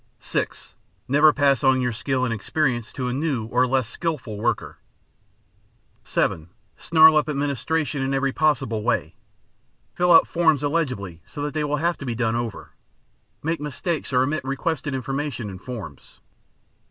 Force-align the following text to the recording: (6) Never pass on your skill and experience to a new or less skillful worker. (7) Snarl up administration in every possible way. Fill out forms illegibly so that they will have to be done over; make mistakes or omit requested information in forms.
(6) 0.17 0.73
Never 1.07 1.31
pass 1.31 1.63
on 1.63 1.79
your 1.79 1.93
skill 1.93 2.25
and 2.25 2.33
experience 2.33 2.91
to 2.91 3.07
a 3.07 3.13
new 3.13 3.45
or 3.49 3.67
less 3.67 3.87
skillful 3.87 4.35
worker. 4.35 4.79
(7) 6.03 6.49
Snarl 6.75 7.15
up 7.17 7.29
administration 7.29 8.01
in 8.01 8.11
every 8.11 8.31
possible 8.33 8.81
way. 8.81 9.13
Fill 9.93 10.11
out 10.11 10.27
forms 10.27 10.63
illegibly 10.63 11.21
so 11.27 11.43
that 11.43 11.53
they 11.53 11.63
will 11.63 11.77
have 11.77 11.99
to 11.99 12.05
be 12.07 12.15
done 12.15 12.35
over; 12.35 12.71
make 13.43 13.59
mistakes 13.61 14.11
or 14.11 14.23
omit 14.23 14.43
requested 14.43 14.95
information 14.95 15.51
in 15.51 15.59
forms. 15.59 16.19